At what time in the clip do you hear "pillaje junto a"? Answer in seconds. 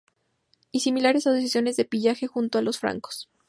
1.85-2.63